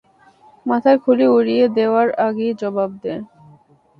[0.65, 3.13] মাথার খুলি উড়িয়ে দেওয়ার আগেই জবাব দে।